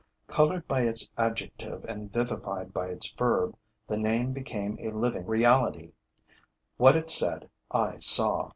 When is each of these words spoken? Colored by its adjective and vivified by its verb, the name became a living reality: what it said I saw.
Colored 0.25 0.67
by 0.67 0.81
its 0.81 1.11
adjective 1.15 1.85
and 1.87 2.11
vivified 2.11 2.73
by 2.73 2.87
its 2.87 3.11
verb, 3.11 3.55
the 3.85 3.97
name 3.97 4.33
became 4.33 4.75
a 4.81 4.89
living 4.89 5.27
reality: 5.27 5.91
what 6.77 6.95
it 6.95 7.11
said 7.11 7.47
I 7.69 7.97
saw. 7.97 8.49